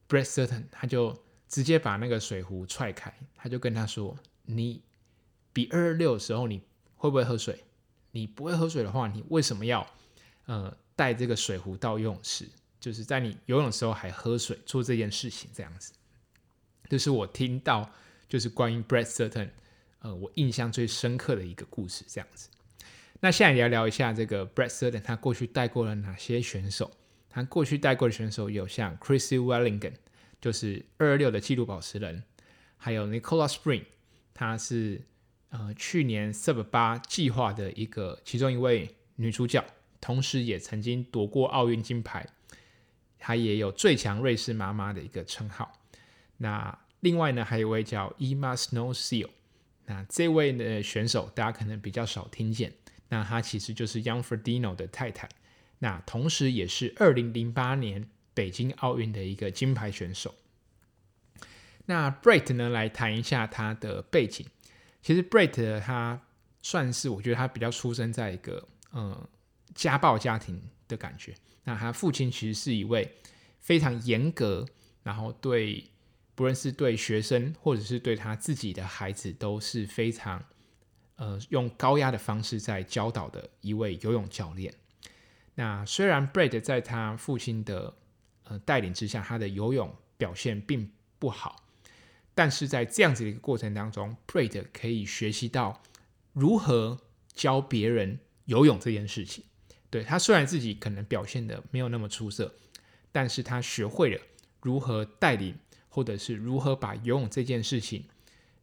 [0.07, 4.81] Brett Sutton 他就直接把那个水壶踹开，他就跟他说：“你
[5.53, 6.61] 比二二六的时候你
[6.95, 7.63] 会不会喝水？
[8.11, 9.87] 你不会喝水的话，你为什么要
[10.45, 12.47] 呃带这个水壶到游泳池？”
[12.81, 15.93] 就是在你游泳的时候还喝水，做这件事情这样子，
[16.89, 17.87] 这是我听到
[18.27, 19.51] 就是关于 Brett Sutton，
[19.99, 22.49] 呃，我印象最深刻的一个故事这样子。
[23.19, 26.89] 那现在聊聊一下这个 Brett Sutton，他过去带过了哪些选手？
[27.31, 29.93] 他过去带过的选手有像 Chrissy Wellingen，
[30.39, 32.23] 就是二六的纪录保持人，
[32.77, 33.85] 还有 Nicola Spring，
[34.33, 35.01] 他是
[35.49, 39.65] 呃去年 Sub 八计划的一个其中一位女主角，
[40.01, 42.27] 同时也曾经夺过奥运金牌。
[43.23, 45.79] 他也有最强瑞士妈妈的一个称号。
[46.37, 49.29] 那另外呢，还有一位叫 Emma Snowseal，。
[49.85, 52.73] 那这位的选手大家可能比较少听见。
[53.09, 55.29] 那他其实就是 Young Ferdino 的太太。
[55.83, 60.35] 那同时也是二零零八年北京奥运的一个金牌选手。
[61.87, 64.45] 那 Brett 呢，来谈一下他的背景。
[65.01, 66.21] 其实 Brett 他
[66.61, 69.27] 算是我觉得他比较出生在一个嗯
[69.73, 71.33] 家暴家庭的感觉。
[71.63, 73.15] 那他父亲其实是一位
[73.59, 74.67] 非常严格，
[75.01, 75.89] 然后对
[76.35, 80.45] 不论是对学生或者是对他自己的孩子都是非常
[81.15, 84.71] 呃用高压的方式在教导的一位游泳教练。
[85.61, 87.93] 那虽然 Brett 在他父亲的
[88.45, 91.63] 呃带领之下，他的游泳表现并不好，
[92.33, 95.83] 但是在这样子的一个过程当中，Brett 可以学习到
[96.33, 96.99] 如何
[97.33, 99.43] 教别人游泳这件事情。
[99.91, 102.51] 对，他虽然自己可能表现的没有那么出色，
[103.11, 104.19] 但是他学会了
[104.63, 105.55] 如何带领，
[105.89, 108.03] 或者是如何把游泳这件事情，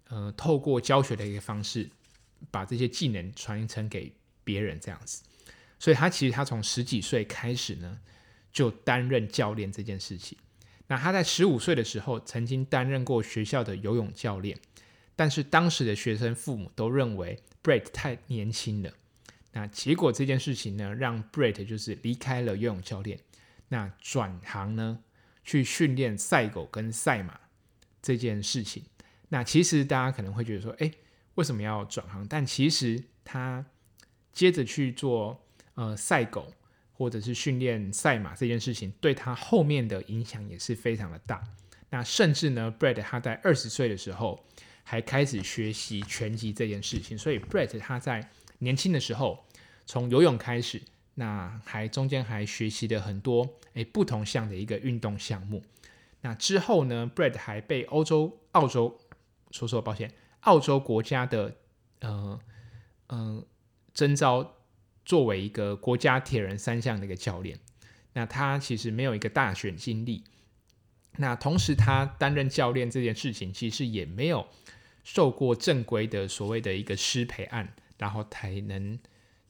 [0.08, 1.88] 呃，透过教学的一个方式，
[2.50, 5.22] 把这些技能传承给别人这样子。
[5.78, 8.00] 所以他其实他从十几岁开始呢，
[8.52, 10.36] 就担任教练这件事情。
[10.86, 14.58] 那他在十五岁的时候曾经担任过学校的游泳教练，
[15.14, 18.90] 但是当时的学生父母都认为 Brett 太年轻了。
[19.52, 23.20] 那结果这件事情呢，让 Brett 就是离开了游泳教练，
[23.68, 25.00] 那转行呢
[25.44, 27.38] 去训练赛狗跟赛马
[28.00, 28.84] 这件事情。
[29.28, 30.90] 那其实大家可能会觉得说，诶，
[31.34, 32.26] 为什么要转行？
[32.26, 33.66] 但其实他
[34.32, 35.46] 接着去做
[35.78, 36.52] 呃赛狗
[36.92, 41.40] 或者是训练赛马这件事情，对他后面的影响也是非常的大。
[41.90, 44.44] 那甚至呢，Brett 他在二十岁的时候
[44.82, 47.16] 还开始学习拳击这件事情。
[47.16, 49.46] 所以 Brett 他在年轻的时候，
[49.86, 50.82] 从游泳开始，
[51.14, 55.62] 那还中间还学习了很多诶不同项的一个运动项目。
[56.22, 58.98] 那之后呢，Brett 还被欧洲、澳洲，
[59.52, 61.54] 说说抱歉，澳洲国家的
[62.00, 62.40] 呃
[63.06, 63.46] 呃
[63.94, 64.56] 征召
[65.08, 67.58] 作为一个国家铁人三项的一个教练，
[68.12, 70.22] 那他其实没有一个大选经历。
[71.16, 74.46] 那同时，他担任教练这件事情，其实也没有
[75.02, 78.98] 受过正规的所谓的一个师培案，然后才能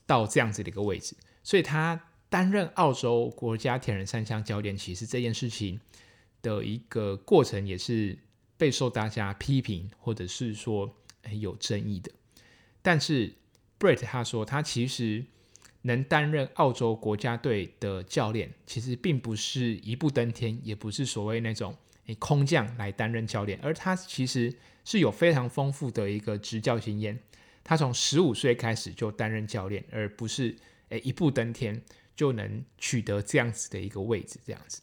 [0.07, 1.17] 到这样子的一个位置。
[1.43, 5.81] 所以，他担任澳洲国家铁人三项教练，其实这件事情
[6.41, 8.17] 的一个过程也是
[8.57, 10.95] 备受大家批评，或者是说
[11.33, 12.13] 有争议的。
[12.81, 13.35] 但是
[13.81, 15.25] ，Brett 他说，他其实
[15.83, 21.75] 能担任澳洲国家队的教练，其实并不是一步登天，也不是所谓那种
[22.07, 27.19] 诶空降来担任教练，而他其实是有非常丰富的一个执教经验。
[27.63, 30.57] 他从十五岁开始就担任教练，而不是
[30.89, 31.81] 诶一步登天
[32.17, 34.41] 就能取得这样子的一个位置。
[34.45, 34.81] 这样子，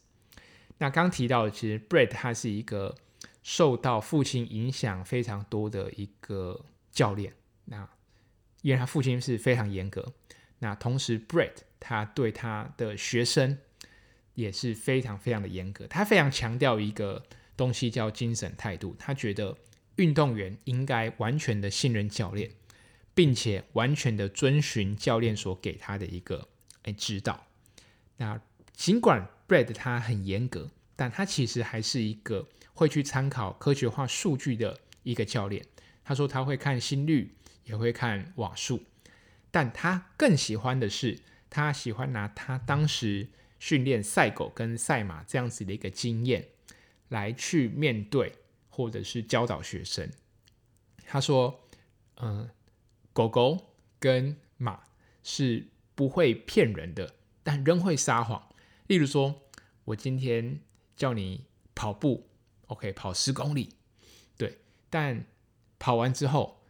[0.78, 2.94] 那刚提到的，其实 Brett 他是一个
[3.42, 7.34] 受到父亲影响非常多的一个教练。
[7.64, 7.88] 那
[8.62, 10.14] 因为他父亲是非常严格。
[10.66, 13.56] 那同时，Brett 他对他的学生
[14.34, 15.86] 也是非常非常的严格。
[15.86, 17.24] 他非常强调一个
[17.56, 18.96] 东西叫精神态度。
[18.98, 19.56] 他觉得
[19.94, 22.50] 运动员应该完全的信任教练，
[23.14, 26.48] 并且完全的遵循教练所给他的一个
[26.82, 27.46] 诶指导。
[28.16, 28.40] 那
[28.72, 35.64] 尽管 Brett 他很严格，但他其实还是一个会去参考科学化数据的一个教练。
[36.02, 38.82] 他说他会看心率，也会看瓦数。
[39.50, 43.28] 但他更喜欢的是，他喜欢拿他当时
[43.58, 46.48] 训练赛狗跟赛马这样子的一个经验
[47.08, 48.34] 来去面对
[48.68, 50.10] 或者是教导学生。
[51.06, 51.66] 他说
[52.20, 52.50] ：“嗯、
[53.12, 54.82] 狗狗跟马
[55.22, 58.48] 是不会骗人的，但仍会撒谎。
[58.88, 59.42] 例如说，
[59.84, 60.60] 我今天
[60.96, 62.28] 叫你跑步
[62.66, 63.74] ，OK，跑十公里，
[64.36, 64.58] 对，
[64.90, 65.24] 但
[65.78, 66.60] 跑完之后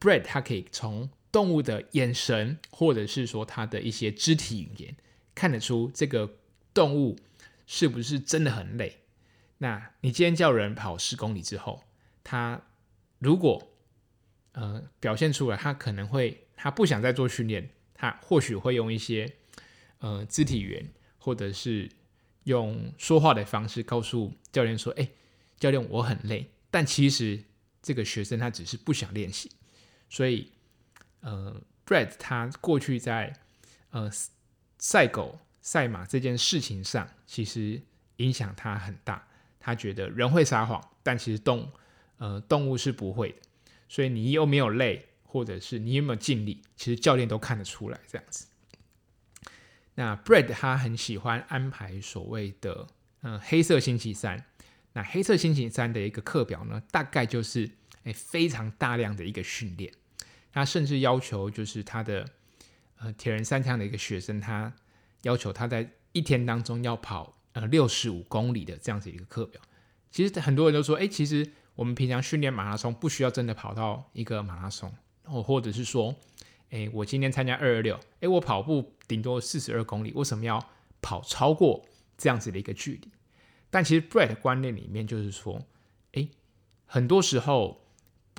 [0.00, 4.96] ，Bread 他可以从动物的眼神，或者是说它的一些肢体语言，
[5.34, 6.38] 看得出这个
[6.72, 7.18] 动物
[7.66, 9.00] 是不是真的很累。
[9.58, 11.82] 那你今天叫人跑十公里之后，
[12.24, 12.62] 他
[13.18, 13.70] 如果
[14.52, 19.30] 呃表现出来，他可能会他不想再做训练，他或许会用一些
[19.98, 21.90] 呃肢体语言，或者是
[22.44, 25.08] 用说话的方式告诉教练说：“哎，
[25.58, 27.42] 教练，我很累。”但其实
[27.82, 29.50] 这个学生他只是不想练习，
[30.08, 30.52] 所以。
[31.26, 33.36] 呃，Brett 他过去在
[33.90, 34.08] 呃
[34.78, 37.82] 赛狗、赛马这件事情上，其实
[38.18, 39.26] 影响他很大。
[39.58, 41.68] 他觉得人会撒谎，但其实动
[42.18, 43.38] 呃动物是不会的。
[43.88, 47.98] 所以你有没有累，或者是你有没有尽力，其实教练都看得出来。
[48.06, 48.46] 这样子。
[49.96, 52.86] 那 Brett 他很喜欢安排所谓的
[53.22, 54.44] 嗯、呃、黑色星期三。
[54.92, 57.68] 那黑色星期三的一个课表呢，大概就是
[58.04, 59.92] 诶非常大量的一个训练。
[60.56, 62.26] 他甚至要求，就是他的
[62.96, 64.72] 呃铁人三项的一个学生，他
[65.20, 69.60] 要求他在一天当中要跑呃六十五公里的这样子一个课表。
[70.10, 74.90] 其实很多人都说，哎，其实我们平常训练马拉松不需要真的跑到一个马拉松，
[75.24, 76.16] 或或者是说，
[76.70, 80.70] 哎，我今天参加二二六，哎，我跑步顶多四十二公里，为什么要
[81.02, 81.84] 跑超过
[82.16, 83.10] 这样子的一个距离？
[83.68, 85.66] 但其实 Brett 观念里面就是说，
[86.14, 86.26] 哎，
[86.86, 87.84] 很多时候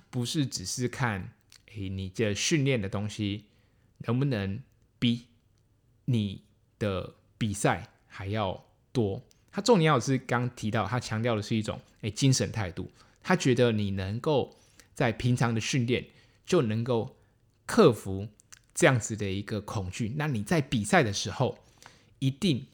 [0.09, 1.33] 不是只是看。
[1.77, 3.45] 你这训练的东西
[3.99, 4.61] 能不能
[4.99, 5.27] 比
[6.05, 6.43] 你
[6.79, 9.21] 的比赛还要多？
[9.51, 12.91] 他重点要是刚提到，他强调的是一种诶精神态度。
[13.21, 14.57] 他觉得你能够
[14.93, 16.05] 在平常的训练
[16.45, 17.17] 就能够
[17.65, 18.27] 克服
[18.73, 21.57] 这样子的一个恐惧，那你在比赛的时候
[22.19, 22.67] 一定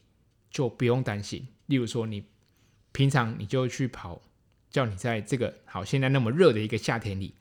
[0.50, 1.48] 就不用担心。
[1.66, 2.24] 例如说，你
[2.92, 4.22] 平常你就去跑，
[4.70, 7.34] 叫你在这个好现在那么热的一个夏天里。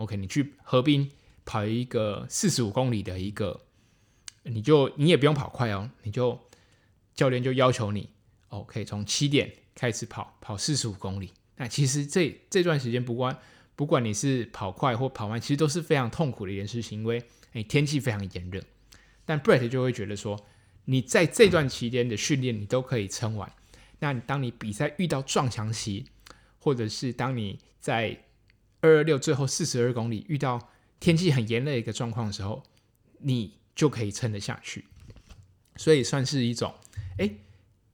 [0.00, 1.10] OK，你去河滨
[1.44, 3.60] 跑一个四十五公里的一个，
[4.44, 6.38] 你就你也不用跑快哦，你就
[7.14, 8.08] 教练就要求你
[8.48, 11.30] ，OK，从七点开始跑，跑四十五公里。
[11.56, 13.38] 那其实这这段时间，不管
[13.76, 18.62] 不管你是跑快或跑慢，其实都是非常痛苦的一件事情，因为诶天气非常炎热。
[19.26, 20.42] 但 Brett 就会觉得说，
[20.86, 23.52] 你在这段期间的训练你都可以撑完，
[23.98, 26.06] 那当你比赛遇到撞墙期，
[26.58, 28.18] 或者是当你在
[28.82, 32.62] 二二六最后四十二公里遇到天气很炎热的一个状况的时候，
[33.18, 34.86] 你就可以撑得下去，
[35.76, 36.74] 所以算是一种
[37.18, 37.30] 哎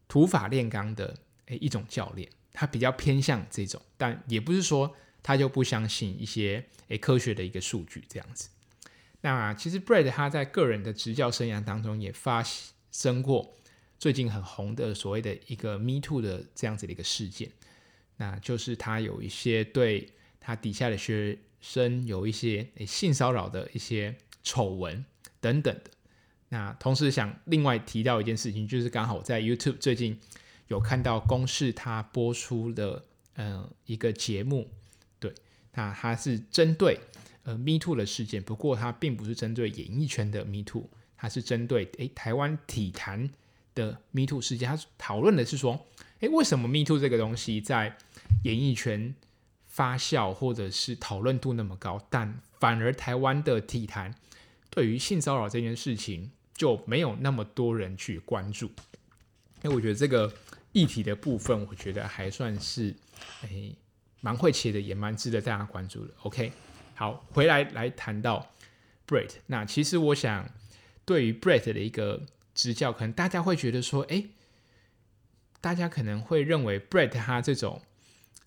[0.07, 8.49] 土法炼钢的哎一种教练，他比较偏向这种，但也不是说他就不相信一些哎科学的一个数据这样子。
[9.23, 12.45] 那其实 Brett 他在个人的执教生涯当中也发
[12.93, 13.57] 生过
[13.99, 17.51] 最近很红的所谓的一个 Me Too 的这样子的一个事件，
[18.19, 20.13] 那就是他有一些对。
[20.47, 25.05] 他底下的学生有一些性骚扰的一些丑闻
[25.41, 25.91] 等等的，
[26.51, 30.17] 那同时想另外提到一件事情，就是刚好我在 YouTube 最近
[30.69, 33.05] 有看到公视他播出的
[33.35, 34.71] 呃一个节目，
[35.19, 35.35] 对，
[35.75, 37.01] 那它是针对
[37.43, 43.29] 呃 Me Too 的事件，不过它并不是针对演艺圈的 Me Too，它是针对诶台湾体坛
[43.75, 45.85] 的 Me Too 事件，它讨论的是说，
[46.21, 47.99] 诶为什么 Me Too 这个东西在
[48.45, 49.13] 演艺圈
[49.77, 54.15] 发酵或者是讨论度那么高，但反而台湾的体坛
[54.71, 58.69] 对于性骚扰这件事情，就没有那么多人去关注，
[59.63, 60.33] 因为我觉得这个
[60.73, 62.95] 议题的部分，我觉得还算是
[63.43, 63.77] 诶
[64.23, 66.15] 蛮会切的，也蛮值得大家关注的。
[66.23, 66.51] OK，
[66.95, 68.51] 好，回来来谈到
[69.07, 70.49] Brett，那其实我想
[71.05, 72.23] 对于 Brett 的一个
[72.55, 74.31] 执教，可能大家会觉得说，诶，
[75.61, 77.83] 大家可能会认为 Brett 他这种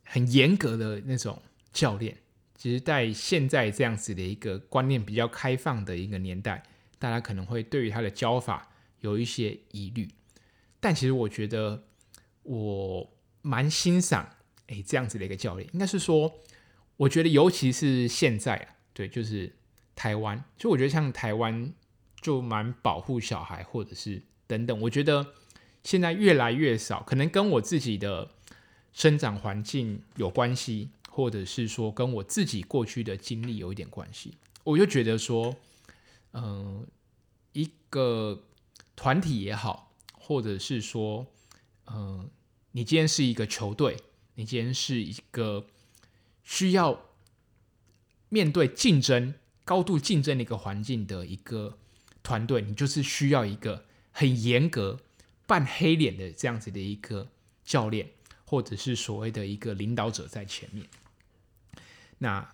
[0.10, 1.42] 很严格的那种
[1.72, 2.18] 教练，
[2.56, 6.64] 其实在现在这样子的一个观念比较开放的一个年代。
[7.02, 8.68] 大家可能会对于他的教法
[9.00, 10.10] 有一些疑虑，
[10.82, 11.86] 但其实我觉得
[12.44, 13.10] 我
[13.42, 14.36] 蛮欣赏
[14.68, 16.42] 诶这样子的一个教练，应该是说，
[16.98, 19.56] 我觉得尤其是现在啊，对，就是
[19.96, 21.72] 台湾，就我觉得像台湾
[22.20, 25.26] 就蛮保护小孩，或者是等等，我觉得
[25.86, 28.30] 现在越来越少，可能跟我自己的
[28.94, 35.56] 生长环境有关系，或者是说跟我自己过去的经历有一点关系，我就觉得说。
[36.32, 36.86] 嗯、
[37.54, 38.44] 一个
[38.96, 41.26] 团体也好，或者是说，
[41.88, 42.30] 嗯、
[42.74, 43.98] 你今天是一个球队，
[44.36, 45.66] 你今天是一个
[46.44, 47.02] 需要
[48.30, 49.34] 面对竞争、
[49.66, 51.80] 高度竞争的一个环境的一个
[52.22, 55.00] 团队，你就是需要一个很严格、
[55.48, 57.28] 扮黑脸的这样子的一个
[57.66, 58.12] 教练，
[58.50, 60.84] 或者是所谓的一个领导者在前面。
[62.18, 62.52] 那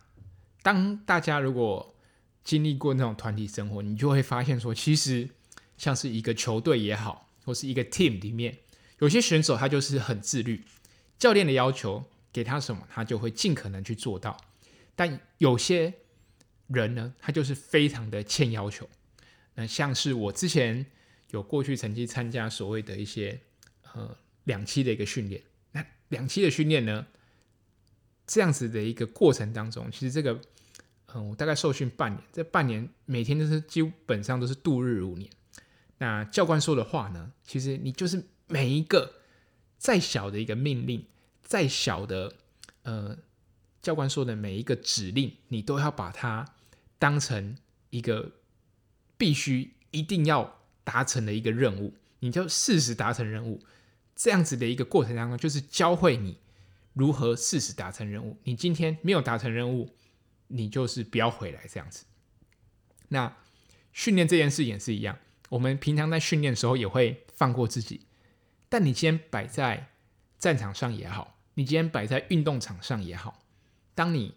[0.62, 1.96] 当大家如果
[2.44, 5.30] 经历过那种团体生活，你就会发现说，其实
[5.78, 8.58] 像是一个球队也好，或是一个 team 里面，
[9.00, 10.66] 有些选手他就是很自律，
[11.18, 12.04] 教练的要求
[12.34, 14.36] 给他什么，他就会尽可能去做到。
[14.98, 15.94] 但有些
[16.68, 18.90] 人呢，他就是非常的欠要求。
[19.54, 20.86] 那像是我之前
[21.32, 23.40] 有过去曾经参加所谓的一些
[23.94, 25.42] 呃两期的一个训练，
[26.10, 27.06] 两期的训练呢，
[28.26, 30.40] 这样子的一个过程当中，其实这个。
[31.18, 35.32] 嗯，我大概受训半年，这半年每天都是基本上都是度日如年。
[35.98, 39.14] 那教官说的话呢，其实你就是每一个
[39.78, 41.06] 再小的一个命令，
[41.42, 42.34] 再小的
[42.84, 43.18] 呃
[43.82, 46.46] 教官说的每一个指令，你都要把它
[47.00, 47.56] 当成
[47.92, 48.34] 一个
[49.16, 53.62] 必须一定要达成的一个任务，你就适时达成任务。
[54.16, 56.40] 这样子的一个过程当中，就是教会你
[56.94, 58.38] 如何适时达成任务。
[58.44, 59.96] 你今天没有达成任务。
[60.48, 62.06] 你就是不要回来这样子。
[63.08, 63.36] 那
[63.92, 65.18] 训练这件事也是一样，
[65.50, 68.06] 我们平常在训练的时候也会放过自己。
[68.70, 69.90] 但你今天摆在
[70.38, 73.44] 战场上也好，你今天摆在运动场上也好，
[73.96, 74.36] 当你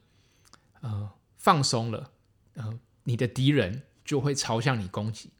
[0.80, 2.10] 呃放松了，
[2.54, 5.30] 呃，你的敌人就会朝向你攻击。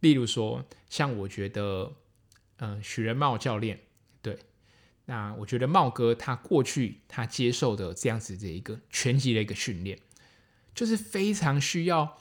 [0.00, 1.96] 例如说，像我觉得，
[2.58, 3.80] 呃，许仁茂教练，
[4.22, 4.38] 对。
[5.06, 9.98] 那我觉得茂哥他过去他接受的这样子的一个拳击的一个训练，
[10.74, 12.18] 就是非常需要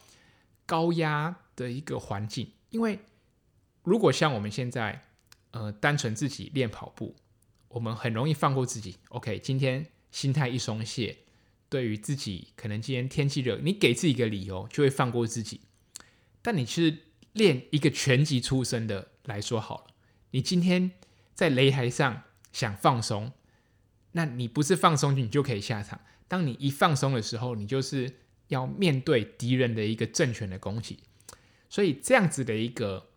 [0.66, 2.54] 高压的一个环境。
[2.70, 3.00] 因为
[3.84, 5.02] 如果像我们现在
[5.52, 7.16] 呃单纯自己练跑步，
[7.68, 8.96] 我们很容易放过自己。
[9.10, 11.18] OK，今天心态一松懈，
[11.68, 15.60] 对于自己可能今天天气热，你给自己一个理由就会放过自己。
[16.42, 16.98] 但你其实
[17.34, 19.88] 练一个拳击出身的来说好了，
[20.38, 20.92] 你今天
[21.34, 22.22] 在擂台上。
[22.54, 23.34] 想放松，
[24.14, 26.00] 那你不是放松你就可以下场。
[26.28, 28.12] 当你一放松的时候，你就是
[28.48, 30.98] 要面对敌人的一个正拳的攻击。
[31.70, 33.10] 所以这样子的一个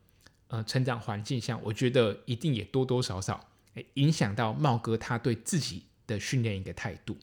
[0.48, 3.48] 呃成长环境下，我觉得一定也多多少少
[3.94, 7.16] 影响到茂哥他对自己的训练一个态度。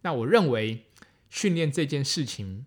[0.00, 0.86] 那我认为
[1.28, 2.64] 训练这件事情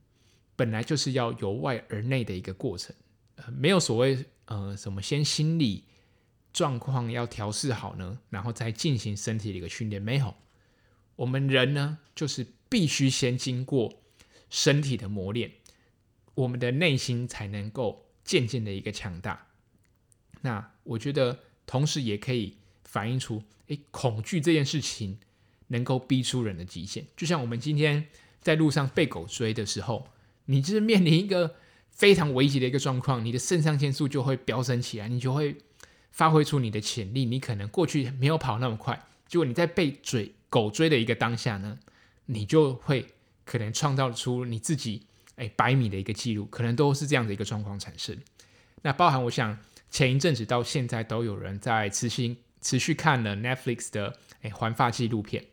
[0.55, 2.95] 本来就是要由外而内的一个过程，
[3.37, 5.85] 呃，没有所谓呃什么先心理。
[6.55, 10.01] 状况要调试好呢，然后再进行身体的一个训练。
[10.01, 10.33] 没有，
[11.17, 14.01] 我们人呢，就是必须先经过
[14.49, 15.51] 身体的磨练，
[16.33, 19.47] 我们的内心才能够渐渐的一个强大。
[20.43, 25.19] 那我觉得，同时也可以反映出，诶，恐惧这件事情
[25.67, 27.05] 能够逼出人的极限。
[27.17, 28.07] 就像我们今天
[28.39, 30.07] 在路上被狗追的时候，
[30.45, 31.55] 你就是面临一个
[31.91, 35.57] 非常危急的一个状况，你的肾上腺素就会飙升起来，你就会。
[36.15, 41.77] 发挥出你的潜力，你可能过去没有跑那么快，结果你在被追狗追的一个当下呢，
[42.27, 43.05] 你就会
[43.43, 45.05] 可能创造出你自己
[45.35, 48.17] 诶百米的一个记录，可能都是这样的一个状况产生。
[48.81, 49.59] 那包含我想
[49.91, 55.43] 前一阵子到现在都有人在持续持续看了 Netflix 的诶环法纪录片，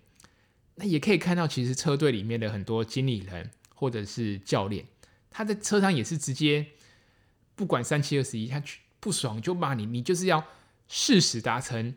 [0.76, 4.86] 那也可以看到其实车队里面的很多经理人或者是教练，
[5.28, 6.68] 他在车上也是直接
[7.56, 10.46] 不管三七二十一，他去不爽就骂你，你就是要
[10.86, 11.96] 誓死达成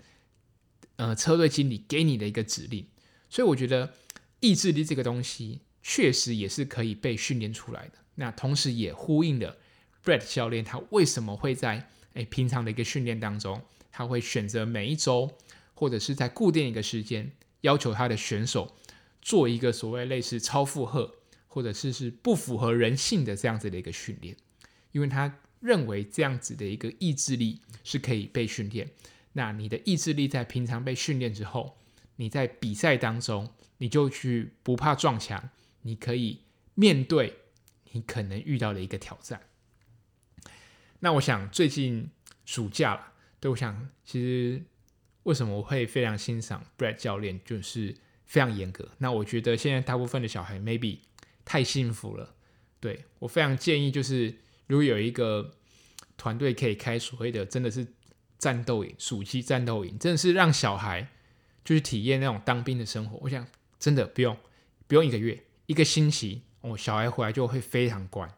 [0.96, 2.88] 呃车队经理给你的一个指令。
[3.30, 3.94] 所以我觉得
[4.40, 8.00] 意志力这个东西确实也是可以被训练出来的。
[8.16, 9.56] 那同时也呼应了
[10.04, 15.38] Brett 教练他为什么会在诶平常的一个训练当中，他会选择每一周
[15.76, 17.32] 或者是在固定一个时间，
[17.62, 18.76] 要求他的选手
[19.22, 21.14] 做一个所谓类似超负荷
[21.48, 24.36] 或者是是不符合人性的这样子的一个训练，
[24.92, 28.92] 因为他认为这样子的一个意志力是可以被训练。
[29.34, 31.78] 那你的意志力在平常被训练之后，
[32.18, 35.50] 你在比赛当中，你就去不怕撞墙，
[35.82, 36.42] 你可以
[36.76, 37.40] 面对
[37.94, 39.42] 你可能遇到的一个挑战。
[41.00, 42.10] 那我想最近
[42.46, 44.64] 暑假了，对，我想其实
[45.24, 47.96] 为什么我会非常欣赏 Brett 教练，就是
[48.26, 48.90] 非常严格。
[49.00, 51.00] 那我觉得现在大部分的小孩 maybe
[51.44, 52.36] 太幸福了，
[52.80, 54.36] 对，我非常建议，就是
[54.68, 55.52] 如果有一个
[56.18, 57.86] 团队可以开所谓的真的是
[58.38, 61.10] 战斗营、暑期战斗营，真的是让小孩。
[61.64, 63.44] 就是体验那种当兵的生活，我想
[63.80, 64.38] 真的不用
[64.86, 68.32] 不用一个月，一个星期，哦，小孩回来就会非常乖。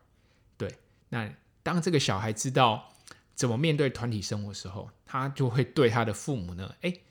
[0.57, 0.73] 对，
[1.09, 1.29] 那
[1.61, 2.95] 当这个小孩知道
[3.35, 7.01] 怎么面对团体生活的时候，他就会对他的父母呢，诶，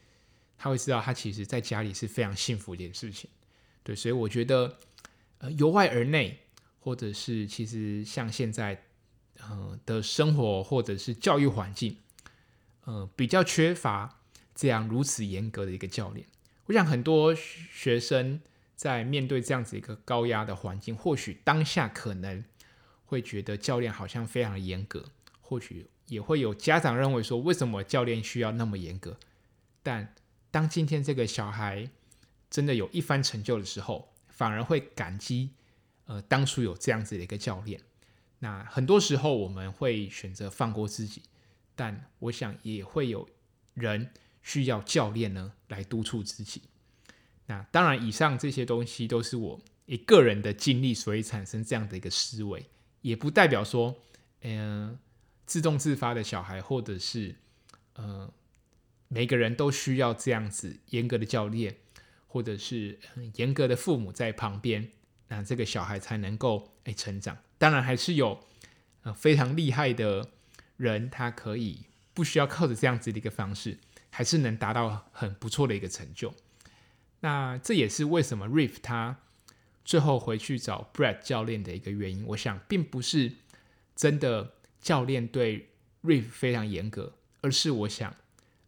[0.56, 3.28] 他会知道他其实在家里是非常幸福的一件事情。
[3.82, 4.78] 对，所以我觉得，
[5.36, 6.40] 呃，由外而内，
[6.80, 8.85] 或者是其实像现在，
[9.40, 11.98] 呃的生活或者是教育环境，
[12.84, 14.20] 呃，比较缺乏。
[14.58, 16.26] 这样如此严格的一个教练，
[16.64, 18.40] 我想很多学生
[18.74, 22.42] 在面对这样子一个高压的环境，或许当下可能
[23.04, 25.10] 会觉得教练好像非常严格，
[25.42, 29.18] 或许也会有家长认为说，为什么教练需要那么严格？
[29.82, 30.14] 但
[30.50, 31.90] 当今天这个小孩
[32.48, 35.50] 真的有一番成就的时候，反而会感激
[36.06, 37.78] 呃当初有这样子的一个教练。
[38.46, 41.22] 那很多时候我们会选择放过自己，
[41.74, 43.28] 但我想也会有
[43.74, 44.10] 人。
[44.46, 46.62] 需要教练呢来督促自己。
[47.46, 52.64] 那当然，以上这些东西都是我一个人的经历，所以产生这样的一个思维，
[53.00, 53.96] 也不代表说，
[54.42, 54.98] 嗯、呃，
[55.46, 57.34] 自动自发的小孩，或者是
[57.94, 58.32] 呃，
[59.08, 61.78] 每个人都需要这样子严格的教练，
[62.28, 63.00] 或者是
[63.34, 64.92] 严格的父母在旁边，
[65.26, 67.36] 那这个小孩才能够哎成长。
[67.58, 68.44] 当然，还是有
[69.02, 70.30] 呃非常厉害的
[70.76, 73.78] 人，他可以不需要靠着这样子的一个方式。
[74.08, 76.34] 还是能达到很不错的一个成就，
[77.20, 79.18] 那这也是为什么 Reeve 他
[79.84, 82.24] 最后回去找 Brett 教练的一个原因。
[82.28, 83.34] 我想，并不是
[83.94, 85.68] 真的教练对
[86.02, 88.16] Reeve 非常严格，而是我想，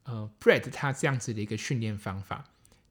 [0.03, 2.45] 呃，Brett 他这样子的一个训练方法，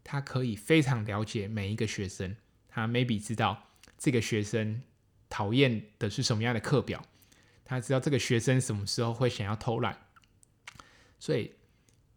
[0.04, 2.36] 他可以非常了解每一个学生，
[2.68, 3.68] 他 maybe 知道
[4.00, 4.82] 这个学生
[5.30, 7.06] 讨厌的是什么样的课表，
[7.66, 9.98] 他知道这个学生什么时候会想要偷懒，
[11.20, 11.52] 所以。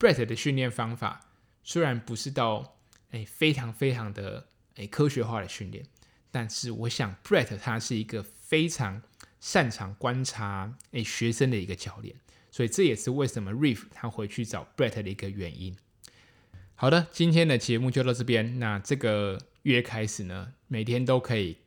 [0.01, 1.21] Brett 的训练方法
[1.63, 2.79] 虽然不是到
[3.11, 5.85] 诶非常非常的诶科学化的训练，
[6.31, 9.03] 但是我想 Brett 他是一个非常
[9.41, 12.17] 擅长观察诶学生的一个教练，
[12.51, 15.77] 所以这也是为什么 Reef 他回去找 Brett 的一个原因。
[16.75, 18.59] 好的，今天的节目就到这边。
[18.59, 21.59] 那这个月开始呢，每天都可以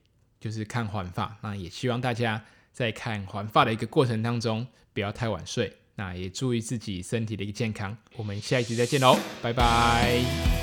[0.43, 5.73] 就是看环法，那也希望大家在看环法的一个过程当中不要太晚睡。
[5.95, 10.62] 那也注意自己身体的一个健康，我们下一集再见喽，拜拜。